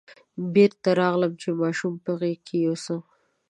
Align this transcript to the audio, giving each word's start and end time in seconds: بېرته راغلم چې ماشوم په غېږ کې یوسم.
بېرته 0.53 0.89
راغلم 1.01 1.33
چې 1.41 1.49
ماشوم 1.61 1.93
په 2.05 2.11
غېږ 2.19 2.39
کې 2.47 2.55
یوسم. 2.65 2.99